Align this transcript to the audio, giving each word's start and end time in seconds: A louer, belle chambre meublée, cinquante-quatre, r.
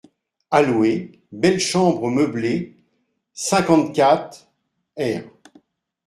A 0.49 0.63
louer, 0.63 1.19
belle 1.31 1.59
chambre 1.59 2.09
meublée, 2.09 2.75
cinquante-quatre, 3.35 4.47
r. 4.97 5.21